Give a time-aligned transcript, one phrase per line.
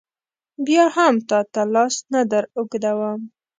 [0.65, 3.19] بیا هم تا ته لاس نه در اوږدوم.